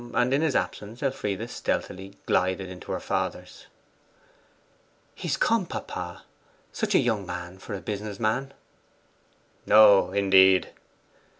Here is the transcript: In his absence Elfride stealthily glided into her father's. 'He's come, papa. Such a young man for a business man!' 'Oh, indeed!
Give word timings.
In 0.15 0.31
his 0.41 0.55
absence 0.55 1.03
Elfride 1.03 1.47
stealthily 1.47 2.15
glided 2.25 2.67
into 2.69 2.91
her 2.91 2.99
father's. 2.99 3.67
'He's 5.13 5.37
come, 5.37 5.67
papa. 5.67 6.23
Such 6.73 6.95
a 6.95 6.97
young 6.97 7.23
man 7.23 7.59
for 7.59 7.75
a 7.75 7.81
business 7.81 8.19
man!' 8.19 8.51
'Oh, 9.69 10.09
indeed! 10.09 10.71